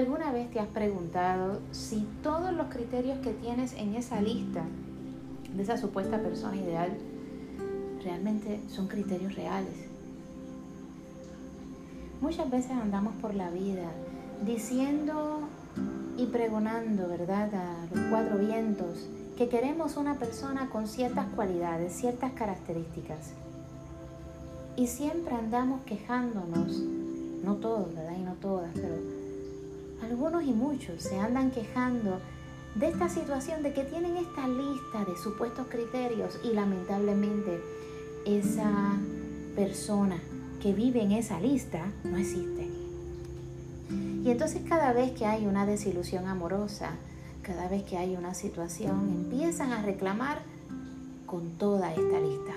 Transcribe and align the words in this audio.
¿Alguna 0.00 0.32
vez 0.32 0.50
te 0.50 0.58
has 0.58 0.68
preguntado 0.68 1.60
si 1.72 2.08
todos 2.22 2.54
los 2.54 2.68
criterios 2.68 3.18
que 3.18 3.34
tienes 3.34 3.74
en 3.74 3.94
esa 3.94 4.18
lista 4.22 4.64
de 5.54 5.62
esa 5.62 5.76
supuesta 5.76 6.18
persona 6.18 6.56
ideal 6.56 6.96
realmente 8.02 8.62
son 8.68 8.88
criterios 8.88 9.34
reales? 9.34 9.74
Muchas 12.22 12.50
veces 12.50 12.70
andamos 12.70 13.12
por 13.16 13.34
la 13.34 13.50
vida 13.50 13.90
diciendo 14.42 15.40
y 16.16 16.24
pregonando, 16.28 17.06
¿verdad?, 17.06 17.54
a 17.54 17.94
los 17.94 18.04
cuatro 18.06 18.38
vientos, 18.38 19.06
que 19.36 19.50
queremos 19.50 19.98
una 19.98 20.14
persona 20.14 20.70
con 20.70 20.88
ciertas 20.88 21.26
cualidades, 21.34 21.92
ciertas 21.92 22.32
características. 22.32 23.32
Y 24.76 24.86
siempre 24.86 25.34
andamos 25.34 25.82
quejándonos, 25.82 26.80
no 27.44 27.56
todos, 27.56 27.94
¿verdad? 27.94 28.16
Y 28.18 28.22
no 28.22 28.32
todas, 28.36 28.70
pero 28.72 29.19
algunos 30.02 30.42
y 30.44 30.52
muchos 30.52 31.02
se 31.02 31.18
andan 31.18 31.50
quejando 31.50 32.20
de 32.74 32.88
esta 32.88 33.08
situación, 33.08 33.62
de 33.62 33.72
que 33.72 33.84
tienen 33.84 34.16
esta 34.16 34.46
lista 34.46 35.04
de 35.04 35.16
supuestos 35.16 35.66
criterios 35.68 36.38
y 36.44 36.52
lamentablemente 36.52 37.60
esa 38.24 38.96
persona 39.56 40.18
que 40.62 40.72
vive 40.72 41.02
en 41.02 41.12
esa 41.12 41.40
lista 41.40 41.90
no 42.04 42.16
existe. 42.16 42.68
Y 44.24 44.30
entonces 44.30 44.62
cada 44.68 44.92
vez 44.92 45.12
que 45.12 45.26
hay 45.26 45.46
una 45.46 45.66
desilusión 45.66 46.28
amorosa, 46.28 46.90
cada 47.42 47.68
vez 47.68 47.82
que 47.84 47.96
hay 47.96 48.16
una 48.16 48.34
situación, 48.34 49.08
empiezan 49.08 49.72
a 49.72 49.82
reclamar 49.82 50.42
con 51.26 51.50
toda 51.58 51.90
esta 51.90 52.20
lista. 52.20 52.52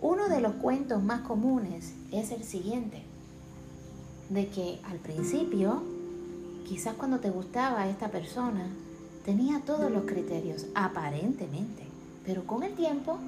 Uno 0.00 0.28
de 0.28 0.40
los 0.40 0.54
cuentos 0.54 1.02
más 1.02 1.20
comunes 1.22 1.94
es 2.10 2.32
el 2.32 2.44
siguiente, 2.44 3.02
de 4.28 4.48
que 4.48 4.80
al 4.84 4.98
principio, 4.98 5.82
quizás 6.66 6.94
cuando 6.94 7.20
te 7.20 7.30
gustaba 7.30 7.88
esta 7.88 8.08
persona, 8.08 8.66
tenía 9.24 9.60
todos 9.60 9.90
los 9.90 10.04
criterios, 10.04 10.66
aparentemente, 10.74 11.84
pero 12.24 12.44
con 12.46 12.64
el 12.64 12.74
tiempo 12.74 13.18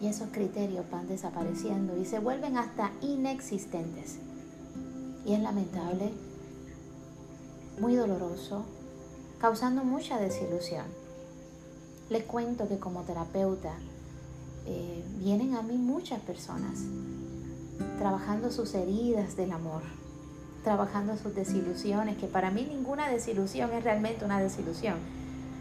y 0.00 0.06
esos 0.06 0.28
criterios 0.30 0.88
van 0.90 1.08
desapareciendo 1.08 1.96
y 1.96 2.04
se 2.04 2.20
vuelven 2.20 2.56
hasta 2.56 2.92
inexistentes. 3.02 4.18
Y 5.24 5.34
es 5.34 5.40
lamentable 5.40 6.12
muy 7.80 7.94
doloroso, 7.96 8.64
causando 9.40 9.84
mucha 9.84 10.18
desilusión. 10.18 10.86
Les 12.10 12.24
cuento 12.24 12.68
que 12.68 12.78
como 12.78 13.02
terapeuta 13.02 13.72
eh, 14.66 15.04
vienen 15.18 15.56
a 15.56 15.62
mí 15.62 15.76
muchas 15.76 16.20
personas 16.20 16.78
trabajando 17.98 18.50
sus 18.50 18.74
heridas 18.74 19.36
del 19.36 19.52
amor, 19.52 19.82
trabajando 20.62 21.16
sus 21.16 21.34
desilusiones, 21.34 22.16
que 22.16 22.26
para 22.26 22.50
mí 22.50 22.66
ninguna 22.68 23.08
desilusión 23.08 23.72
es 23.72 23.84
realmente 23.84 24.24
una 24.24 24.40
desilusión. 24.40 24.94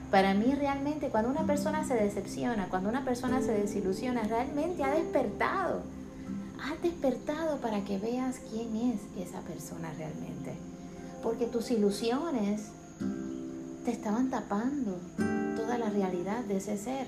Para 0.10 0.34
mí 0.34 0.54
realmente 0.54 1.10
cuando 1.10 1.30
una 1.30 1.46
persona 1.46 1.86
se 1.86 1.94
decepciona, 1.96 2.68
cuando 2.70 2.90
una 2.90 3.06
persona 3.06 3.42
se 3.42 3.54
desilusiona, 3.54 4.24
realmente 4.24 4.84
ha 4.84 4.92
despertado. 4.92 5.82
Ha 6.64 6.82
despertado 6.84 7.58
para 7.58 7.84
que 7.84 7.98
veas 7.98 8.40
quién 8.52 8.76
es 8.76 9.28
esa 9.28 9.40
persona 9.40 9.92
realmente 9.98 10.54
porque 11.22 11.46
tus 11.46 11.72
ilusiones 11.72 12.62
te 13.86 13.92
estaban 13.92 14.30
tapando 14.30 15.00
toda 15.56 15.78
la 15.78 15.90
realidad 15.90 16.44
de 16.46 16.58
ese 16.58 16.78
ser. 16.78 17.08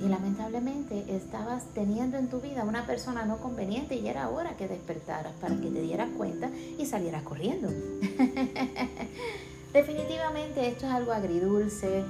Y 0.00 0.08
lamentablemente 0.08 1.04
estabas 1.14 1.64
teniendo 1.74 2.16
en 2.16 2.28
tu 2.28 2.40
vida 2.40 2.64
una 2.64 2.86
persona 2.86 3.26
no 3.26 3.38
conveniente 3.38 3.96
y 3.96 4.08
era 4.08 4.30
hora 4.30 4.56
que 4.56 4.66
despertaras 4.66 5.34
para 5.40 5.56
que 5.56 5.68
te 5.68 5.82
dieras 5.82 6.08
cuenta 6.16 6.50
y 6.78 6.86
salieras 6.86 7.22
corriendo. 7.22 7.68
Definitivamente 9.72 10.66
esto 10.66 10.86
es 10.86 10.92
algo 10.92 11.12
agridulce, 11.12 12.02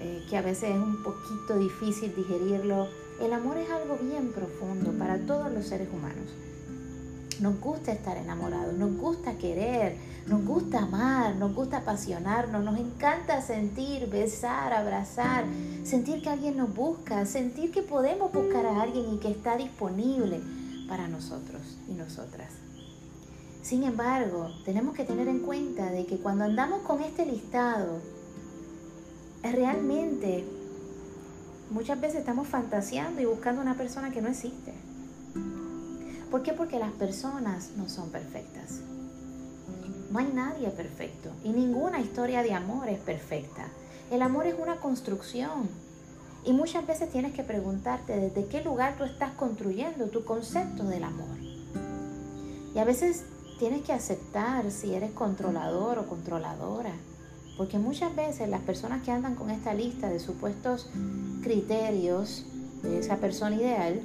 eh, 0.00 0.24
que 0.28 0.36
a 0.36 0.42
veces 0.42 0.70
es 0.70 0.76
un 0.76 1.02
poquito 1.02 1.58
difícil 1.58 2.14
digerirlo. 2.14 2.88
El 3.20 3.32
amor 3.32 3.58
es 3.58 3.70
algo 3.70 3.96
bien 4.02 4.32
profundo 4.32 4.92
para 4.98 5.18
todos 5.18 5.52
los 5.52 5.66
seres 5.66 5.88
humanos. 5.92 6.32
Nos 7.40 7.60
gusta 7.60 7.92
estar 7.92 8.16
enamorados, 8.16 8.74
nos 8.74 8.96
gusta 8.96 9.36
querer, 9.38 9.96
nos 10.26 10.44
gusta 10.44 10.80
amar, 10.80 11.36
nos 11.36 11.54
gusta 11.54 11.78
apasionarnos, 11.78 12.64
nos 12.64 12.78
encanta 12.78 13.40
sentir, 13.42 14.08
besar, 14.08 14.72
abrazar, 14.72 15.44
sentir 15.82 16.22
que 16.22 16.30
alguien 16.30 16.56
nos 16.56 16.72
busca, 16.74 17.26
sentir 17.26 17.72
que 17.72 17.82
podemos 17.82 18.32
buscar 18.32 18.64
a 18.66 18.82
alguien 18.82 19.14
y 19.14 19.18
que 19.18 19.30
está 19.30 19.56
disponible 19.56 20.40
para 20.88 21.08
nosotros 21.08 21.60
y 21.88 21.94
nosotras. 21.94 22.52
Sin 23.62 23.82
embargo, 23.82 24.50
tenemos 24.64 24.94
que 24.94 25.04
tener 25.04 25.26
en 25.26 25.40
cuenta 25.40 25.90
de 25.90 26.06
que 26.06 26.18
cuando 26.18 26.44
andamos 26.44 26.82
con 26.82 27.02
este 27.02 27.24
listado, 27.24 28.00
realmente 29.42 30.44
muchas 31.70 32.00
veces 32.00 32.20
estamos 32.20 32.46
fantaseando 32.46 33.20
y 33.20 33.24
buscando 33.24 33.62
una 33.62 33.74
persona 33.74 34.10
que 34.10 34.22
no 34.22 34.28
existe. 34.28 34.72
¿Por 36.34 36.42
qué? 36.42 36.52
Porque 36.52 36.80
las 36.80 36.90
personas 36.90 37.70
no 37.76 37.88
son 37.88 38.10
perfectas. 38.10 38.80
No 40.10 40.18
hay 40.18 40.26
nadie 40.34 40.68
perfecto 40.70 41.30
y 41.44 41.50
ninguna 41.50 42.00
historia 42.00 42.42
de 42.42 42.52
amor 42.52 42.88
es 42.88 42.98
perfecta. 42.98 43.68
El 44.10 44.20
amor 44.20 44.48
es 44.48 44.56
una 44.58 44.80
construcción 44.80 45.68
y 46.44 46.52
muchas 46.52 46.84
veces 46.88 47.12
tienes 47.12 47.34
que 47.34 47.44
preguntarte 47.44 48.16
desde 48.18 48.46
qué 48.46 48.64
lugar 48.64 48.96
tú 48.98 49.04
estás 49.04 49.30
construyendo 49.34 50.08
tu 50.08 50.24
concepto 50.24 50.82
del 50.82 51.04
amor. 51.04 51.38
Y 52.74 52.78
a 52.80 52.84
veces 52.84 53.26
tienes 53.60 53.82
que 53.82 53.92
aceptar 53.92 54.72
si 54.72 54.92
eres 54.92 55.12
controlador 55.12 56.00
o 56.00 56.08
controladora. 56.08 56.94
Porque 57.56 57.78
muchas 57.78 58.16
veces 58.16 58.48
las 58.48 58.62
personas 58.62 59.04
que 59.04 59.12
andan 59.12 59.36
con 59.36 59.50
esta 59.50 59.72
lista 59.72 60.08
de 60.08 60.18
supuestos 60.18 60.90
criterios 61.44 62.44
de 62.82 62.98
esa 62.98 63.18
persona 63.18 63.54
ideal 63.54 64.02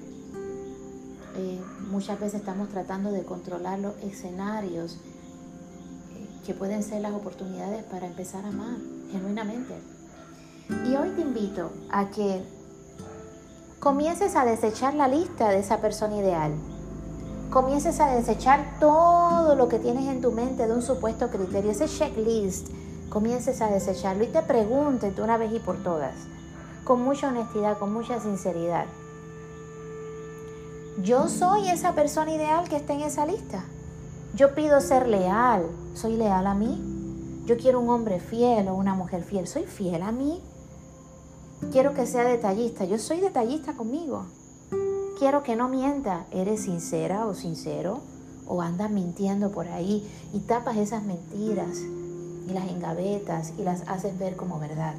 eh, 1.40 1.62
muchas 1.90 2.20
veces 2.20 2.42
estamos 2.42 2.68
tratando 2.68 3.14
de 3.14 3.24
controlar 3.24 3.80
los 3.80 3.96
escenarios 4.04 4.96
eh, 4.96 6.28
que 6.46 6.54
pueden 6.54 6.84
ser 6.84 7.02
las 7.02 7.14
oportunidades 7.14 7.84
para 7.86 8.08
empezar 8.08 8.44
a 8.44 8.50
amar 8.50 8.76
genuinamente. 9.10 9.74
Y 10.86 10.96
hoy 10.98 11.10
te 11.12 11.22
invito 11.22 11.72
a 11.90 12.10
que 12.10 12.44
comiences 13.80 14.36
a 14.36 14.44
desechar 14.44 14.94
la 14.96 15.08
lista 15.08 15.50
de 15.50 15.60
esa 15.60 15.80
persona 15.80 16.18
ideal. 16.18 16.52
Comiences 17.50 18.02
a 18.02 18.14
desechar 18.14 18.78
todo 18.82 19.56
lo 19.56 19.70
que 19.70 19.80
tienes 19.80 20.10
en 20.10 20.22
tu 20.22 20.32
mente 20.32 20.68
de 20.68 20.74
un 20.74 20.82
supuesto 20.82 21.30
criterio, 21.30 21.72
ese 21.72 21.88
checklist. 21.88 22.68
Comiences 23.10 23.62
a 23.62 23.72
desecharlo 23.72 24.26
y 24.26 24.28
te 24.28 24.42
preguntes 24.42 25.16
de 25.16 25.22
una 25.22 25.38
vez 25.38 25.54
y 25.54 25.60
por 25.60 25.82
todas, 25.84 26.16
con 26.84 27.02
mucha 27.02 27.30
honestidad, 27.30 27.80
con 27.80 27.94
mucha 27.94 28.20
sinceridad. 28.20 28.86
Yo 31.04 31.30
soy 31.30 31.70
esa 31.70 31.96
persona 31.96 32.34
ideal 32.34 32.68
que 32.68 32.76
está 32.76 32.94
en 32.94 33.02
esa 33.02 33.26
lista. 33.26 33.64
Yo 34.36 34.54
pido 34.54 34.82
ser 34.82 35.08
leal. 35.08 35.66
¿Soy 35.94 36.18
leal 36.18 36.46
a 36.46 36.54
mí? 36.54 37.44
Yo 37.46 37.58
quiero 37.58 37.80
un 37.80 37.90
hombre 37.90 38.20
fiel 38.20 38.68
o 38.68 38.76
una 38.76 38.96
mujer 38.96 39.24
fiel. 39.24 39.48
¿Soy 39.48 39.64
fiel 39.64 40.02
a 40.02 40.12
mí? 40.12 40.42
Quiero 41.72 41.94
que 41.94 42.06
sea 42.06 42.26
detallista. 42.26 42.84
Yo 42.84 42.98
soy 42.98 43.22
detallista 43.22 43.74
conmigo. 43.74 44.26
Quiero 45.18 45.42
que 45.42 45.56
no 45.56 45.70
mienta. 45.70 46.26
¿Eres 46.32 46.64
sincera 46.64 47.28
o 47.28 47.34
sincero? 47.34 48.02
¿O 48.46 48.62
andas 48.62 48.92
mintiendo 48.92 49.52
por 49.52 49.70
ahí 49.70 50.06
y 50.34 50.40
tapas 50.40 50.76
esas 50.76 51.04
mentiras 51.04 51.78
y 52.46 52.52
las 52.52 52.68
engavetas 52.68 53.54
y 53.58 53.64
las 53.64 53.88
haces 53.88 54.20
ver 54.20 54.36
como 54.36 54.60
verdad? 54.60 54.96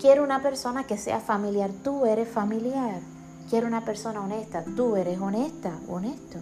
Quiero 0.00 0.24
una 0.24 0.40
persona 0.40 0.84
que 0.84 0.96
sea 0.96 1.20
familiar. 1.20 1.70
Tú 1.84 2.06
eres 2.06 2.28
familiar. 2.28 3.11
Quiero 3.52 3.66
una 3.66 3.84
persona 3.84 4.22
honesta. 4.22 4.64
Tú 4.64 4.96
eres 4.96 5.20
honesta, 5.20 5.78
honesto. 5.86 6.38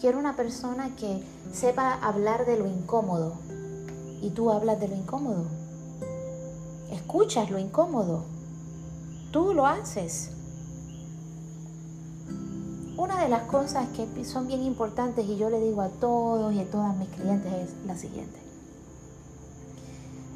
Quiero 0.00 0.20
una 0.20 0.36
persona 0.36 0.94
que 0.94 1.24
sepa 1.52 1.94
hablar 1.94 2.46
de 2.46 2.56
lo 2.56 2.68
incómodo. 2.68 3.32
Y 4.22 4.30
tú 4.30 4.52
hablas 4.52 4.78
de 4.78 4.86
lo 4.86 4.94
incómodo. 4.94 5.46
Escuchas 6.92 7.50
lo 7.50 7.58
incómodo. 7.58 8.22
Tú 9.32 9.54
lo 9.54 9.66
haces. 9.66 10.30
Una 12.96 13.20
de 13.20 13.28
las 13.28 13.48
cosas 13.48 13.88
que 13.88 14.24
son 14.24 14.46
bien 14.46 14.62
importantes 14.62 15.26
y 15.26 15.36
yo 15.36 15.50
le 15.50 15.58
digo 15.58 15.80
a 15.80 15.88
todos 15.88 16.54
y 16.54 16.60
a 16.60 16.70
todas 16.70 16.96
mis 16.96 17.08
clientes 17.08 17.52
es 17.52 17.86
la 17.88 17.96
siguiente. 17.96 18.38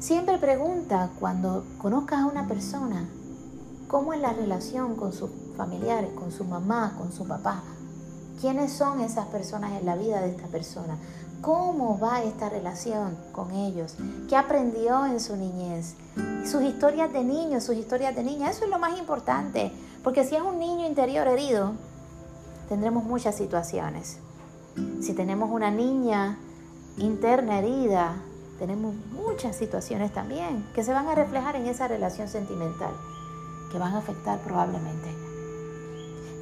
Siempre 0.01 0.37
pregunta 0.39 1.11
cuando 1.21 1.63
conozcas 1.77 2.19
a 2.19 2.25
una 2.25 2.49
persona 2.49 3.07
cómo 3.87 4.11
es 4.11 4.19
la 4.19 4.33
relación 4.33 4.95
con 4.95 5.13
sus 5.13 5.29
familiares, 5.53 6.11
con 6.13 6.31
su 6.31 6.43
mamá, 6.43 6.95
con 6.97 7.11
su 7.11 7.27
papá. 7.27 7.63
¿Quiénes 8.39 8.73
son 8.73 8.99
esas 8.99 9.27
personas 9.27 9.71
en 9.79 9.85
la 9.85 9.95
vida 9.95 10.21
de 10.21 10.29
esta 10.29 10.47
persona? 10.47 10.97
¿Cómo 11.41 11.99
va 11.99 12.23
esta 12.23 12.49
relación 12.49 13.17
con 13.31 13.51
ellos? 13.51 13.95
¿Qué 14.29 14.35
aprendió 14.35 15.05
en 15.05 15.19
su 15.19 15.35
niñez? 15.35 15.95
Sus 16.45 16.61
historias 16.63 17.11
de 17.11 17.23
niño, 17.23 17.59
sus 17.61 17.75
historias 17.75 18.15
de 18.15 18.23
niña, 18.23 18.49
eso 18.49 18.65
es 18.65 18.69
lo 18.69 18.79
más 18.79 18.97
importante, 18.97 19.71
porque 20.03 20.23
si 20.23 20.35
es 20.35 20.41
un 20.41 20.59
niño 20.59 20.85
interior 20.87 21.27
herido, 21.27 21.73
tendremos 22.69 23.03
muchas 23.03 23.35
situaciones. 23.35 24.19
Si 25.01 25.13
tenemos 25.13 25.51
una 25.51 25.69
niña 25.69 26.37
interna 26.97 27.59
herida, 27.59 28.15
tenemos 28.59 28.95
muchas 29.11 29.55
situaciones 29.55 30.13
también 30.13 30.65
que 30.73 30.83
se 30.83 30.93
van 30.93 31.07
a 31.07 31.15
reflejar 31.15 31.55
en 31.55 31.67
esa 31.67 31.87
relación 31.87 32.27
sentimental, 32.27 32.91
que 33.71 33.77
van 33.77 33.93
a 33.93 33.99
afectar 33.99 34.39
probablemente. 34.39 35.22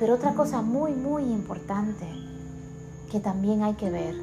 Pero 0.02 0.16
otra 0.16 0.34
cosa 0.34 0.64
muy, 0.64 0.94
muy 0.94 1.22
importante 1.22 2.08
que 3.12 3.20
también 3.20 3.62
hay 3.62 3.76
que 3.76 3.92
ver, 3.92 4.16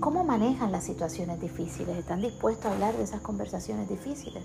¿cómo 0.00 0.24
manejan 0.24 0.72
las 0.72 0.84
situaciones 0.84 1.38
difíciles? 1.38 1.98
¿Están 1.98 2.22
dispuestos 2.22 2.64
a 2.64 2.72
hablar 2.72 2.96
de 2.96 3.02
esas 3.02 3.20
conversaciones 3.20 3.86
difíciles? 3.86 4.42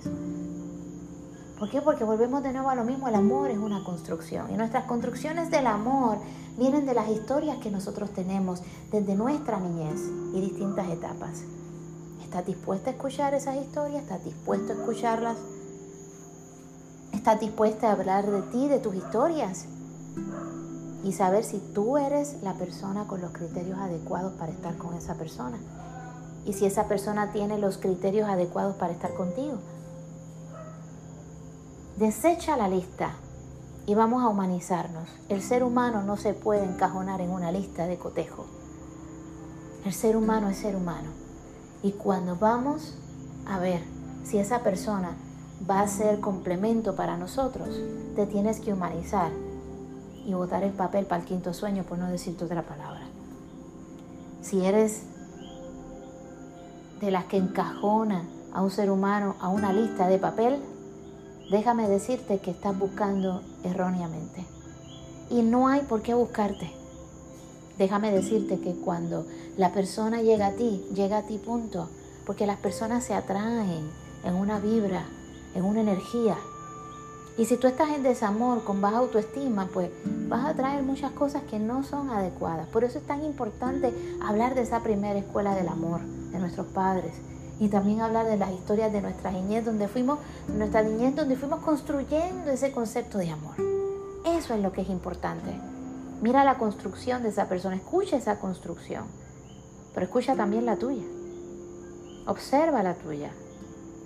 ¿Por 1.57 1.69
qué? 1.69 1.81
Porque 1.81 2.03
volvemos 2.03 2.43
de 2.43 2.51
nuevo 2.51 2.69
a 2.69 2.75
lo 2.75 2.83
mismo, 2.83 3.07
el 3.07 3.15
amor 3.15 3.49
es 3.49 3.57
una 3.57 3.81
construcción 3.85 4.53
y 4.53 4.57
nuestras 4.57 4.83
construcciones 4.83 5.49
del 5.49 5.67
amor 5.67 6.17
vienen 6.57 6.85
de 6.85 6.95
las 6.95 7.07
historias 7.07 7.59
que 7.59 7.71
nosotros 7.71 8.09
tenemos 8.09 8.61
desde 8.91 9.15
nuestra 9.15 9.57
niñez 9.57 10.01
y 10.33 10.41
distintas 10.41 10.89
etapas. 10.89 11.43
¿Estás 12.21 12.45
dispuesta 12.45 12.89
a 12.89 12.93
escuchar 12.93 13.33
esas 13.33 13.55
historias? 13.55 14.03
¿Estás 14.03 14.21
dispuesto 14.25 14.73
a 14.73 14.75
escucharlas? 14.75 15.37
¿Estás 17.29 17.41
dispuesta 17.41 17.89
a 17.89 17.91
hablar 17.91 18.25
de 18.25 18.41
ti, 18.41 18.67
de 18.67 18.79
tus 18.79 18.95
historias? 18.95 19.67
Y 21.03 21.11
saber 21.11 21.43
si 21.43 21.59
tú 21.59 21.99
eres 21.99 22.41
la 22.41 22.55
persona 22.55 23.05
con 23.05 23.21
los 23.21 23.29
criterios 23.33 23.77
adecuados 23.77 24.33
para 24.33 24.51
estar 24.51 24.75
con 24.77 24.95
esa 24.95 25.13
persona. 25.13 25.59
Y 26.47 26.53
si 26.53 26.65
esa 26.65 26.87
persona 26.87 27.31
tiene 27.31 27.59
los 27.59 27.77
criterios 27.77 28.27
adecuados 28.27 28.77
para 28.77 28.93
estar 28.93 29.13
contigo. 29.13 29.59
Desecha 31.97 32.57
la 32.57 32.67
lista 32.67 33.11
y 33.85 33.93
vamos 33.93 34.23
a 34.23 34.27
humanizarnos. 34.27 35.07
El 35.29 35.43
ser 35.43 35.63
humano 35.63 36.01
no 36.01 36.17
se 36.17 36.33
puede 36.33 36.63
encajonar 36.63 37.21
en 37.21 37.29
una 37.29 37.51
lista 37.51 37.85
de 37.85 37.99
cotejo. 37.99 38.47
El 39.85 39.93
ser 39.93 40.17
humano 40.17 40.49
es 40.49 40.57
ser 40.57 40.75
humano. 40.75 41.11
Y 41.83 41.91
cuando 41.91 42.37
vamos 42.37 42.95
a 43.45 43.59
ver 43.59 43.83
si 44.23 44.39
esa 44.39 44.63
persona 44.63 45.15
va 45.67 45.81
a 45.81 45.87
ser 45.87 46.19
complemento 46.19 46.95
para 46.95 47.17
nosotros, 47.17 47.69
te 48.15 48.25
tienes 48.25 48.59
que 48.59 48.73
humanizar 48.73 49.31
y 50.25 50.33
botar 50.33 50.63
el 50.63 50.73
papel 50.73 51.05
para 51.05 51.21
el 51.21 51.27
quinto 51.27 51.53
sueño, 51.53 51.83
por 51.83 51.97
no 51.97 52.07
decirte 52.09 52.45
otra 52.45 52.63
palabra. 52.63 53.01
Si 54.41 54.65
eres 54.65 55.03
de 57.01 57.11
las 57.11 57.25
que 57.25 57.37
encajona 57.37 58.23
a 58.53 58.61
un 58.61 58.71
ser 58.71 58.91
humano 58.91 59.35
a 59.39 59.49
una 59.49 59.73
lista 59.73 60.07
de 60.07 60.17
papel, 60.17 60.59
déjame 61.51 61.87
decirte 61.87 62.39
que 62.39 62.51
estás 62.51 62.77
buscando 62.77 63.41
erróneamente. 63.63 64.45
Y 65.29 65.41
no 65.41 65.67
hay 65.67 65.81
por 65.81 66.01
qué 66.01 66.13
buscarte. 66.13 66.71
Déjame 67.77 68.11
decirte 68.11 68.59
que 68.59 68.73
cuando 68.73 69.25
la 69.57 69.71
persona 69.71 70.21
llega 70.21 70.47
a 70.47 70.53
ti, 70.53 70.83
llega 70.93 71.19
a 71.19 71.23
ti 71.23 71.37
punto, 71.37 71.89
porque 72.25 72.45
las 72.45 72.57
personas 72.57 73.03
se 73.03 73.13
atraen 73.13 73.89
en 74.23 74.35
una 74.35 74.59
vibra, 74.59 75.05
en 75.55 75.63
una 75.63 75.81
energía. 75.81 76.37
Y 77.37 77.45
si 77.45 77.55
tú 77.55 77.67
estás 77.67 77.89
en 77.91 78.03
desamor, 78.03 78.63
con 78.65 78.81
baja 78.81 78.97
autoestima, 78.97 79.69
pues 79.73 79.89
vas 80.27 80.45
a 80.45 80.53
traer 80.55 80.83
muchas 80.83 81.11
cosas 81.11 81.43
que 81.43 81.57
no 81.57 81.83
son 81.83 82.09
adecuadas. 82.09 82.67
Por 82.67 82.83
eso 82.83 82.97
es 82.97 83.07
tan 83.07 83.23
importante 83.23 83.93
hablar 84.21 84.55
de 84.55 84.63
esa 84.63 84.81
primera 84.83 85.17
escuela 85.17 85.55
del 85.55 85.69
amor, 85.69 86.01
de 86.01 86.39
nuestros 86.39 86.67
padres, 86.67 87.13
y 87.59 87.69
también 87.69 88.01
hablar 88.01 88.25
de 88.25 88.37
las 88.37 88.51
historias 88.51 88.91
de 88.91 89.01
nuestra 89.01 89.31
niñez, 89.31 89.63
donde 89.63 89.87
fuimos, 89.87 90.19
nuestra 90.49 90.81
niñez, 90.81 91.15
donde 91.15 91.37
fuimos 91.37 91.61
construyendo 91.61 92.51
ese 92.51 92.71
concepto 92.71 93.17
de 93.17 93.31
amor. 93.31 93.55
Eso 94.25 94.53
es 94.53 94.61
lo 94.61 94.73
que 94.73 94.81
es 94.81 94.89
importante. 94.89 95.57
Mira 96.21 96.43
la 96.43 96.57
construcción 96.57 97.23
de 97.23 97.29
esa 97.29 97.47
persona, 97.47 97.77
escucha 97.77 98.17
esa 98.17 98.39
construcción, 98.39 99.05
pero 99.93 100.05
escucha 100.05 100.35
también 100.35 100.65
la 100.65 100.75
tuya. 100.75 101.05
Observa 102.25 102.83
la 102.83 102.95
tuya 102.95 103.31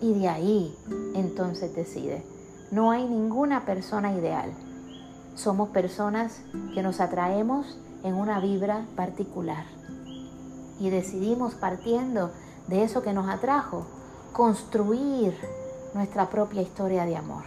y 0.04 0.14
de 0.20 0.28
ahí 0.28 0.78
entonces 1.16 1.74
decide. 1.74 2.26
No 2.72 2.92
hay 2.92 3.08
ninguna 3.08 3.66
persona 3.66 4.12
ideal. 4.12 4.52
Somos 5.34 5.70
personas 5.70 6.42
que 6.74 6.84
nos 6.84 7.00
atraemos 7.00 7.78
en 8.04 8.16
una 8.16 8.42
vibra 8.42 8.86
particular 8.98 9.66
y 10.78 10.90
decidimos 10.90 11.56
partiendo 11.56 12.32
de 12.68 12.84
eso 12.84 13.02
que 13.02 13.14
nos 13.14 13.30
atrajo, 13.30 13.86
construir 14.34 15.34
nuestra 15.94 16.30
propia 16.30 16.62
historia 16.62 17.06
de 17.06 17.16
amor. 17.16 17.46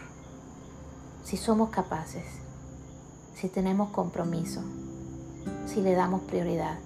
Si 1.24 1.36
somos 1.36 1.68
capaces, 1.68 2.24
si 3.34 3.50
tenemos 3.50 3.90
compromiso, 3.90 4.62
si 5.66 5.82
le 5.82 5.94
damos 5.94 6.22
prioridad, 6.22 6.78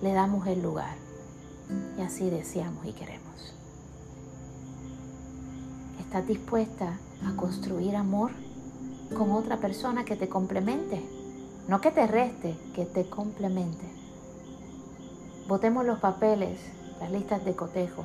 le 0.00 0.14
damos 0.14 0.46
el 0.46 0.62
lugar 0.62 0.96
y 1.98 2.00
así 2.00 2.30
deseamos 2.30 2.86
y 2.86 2.92
queremos. 2.94 3.32
¿Estás 6.12 6.28
dispuesta 6.28 6.98
a 7.26 7.36
construir 7.36 7.96
amor 7.96 8.32
con 9.16 9.32
otra 9.32 9.56
persona 9.56 10.04
que 10.04 10.14
te 10.14 10.28
complemente? 10.28 11.02
No 11.68 11.80
que 11.80 11.90
te 11.90 12.06
reste, 12.06 12.54
que 12.74 12.84
te 12.84 13.08
complemente. 13.08 13.86
Botemos 15.48 15.86
los 15.86 16.00
papeles 16.00 16.60
las 17.00 17.10
listas 17.10 17.42
de 17.46 17.56
cotejo 17.56 18.04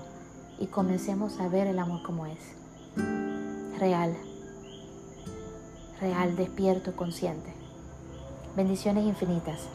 y 0.57 0.67
comencemos 0.67 1.37
a 1.41 1.49
ver 1.49 1.67
el 1.67 1.79
amor 1.79 2.01
como 2.01 2.25
es. 2.25 2.39
Real, 3.77 4.15
real, 5.99 6.37
despierto, 6.37 6.95
consciente. 6.95 7.53
Bendiciones 8.55 9.03
infinitas. 9.03 9.67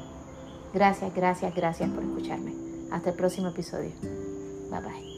Gracias, 0.73 1.15
gracias, 1.15 1.55
gracias 1.55 1.91
por 1.91 2.03
escucharme. 2.03 2.55
Hasta 2.91 3.11
el 3.11 3.17
próximo 3.17 3.49
episodio. 3.49 3.93
Bye 4.71 4.81
bye. 4.81 5.12